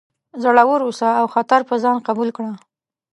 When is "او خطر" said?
1.19-1.59